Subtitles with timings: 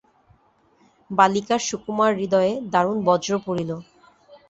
[1.11, 3.71] বালিকার সুকুমার হৃদয়ে দারুণ বজ্র পড়িল।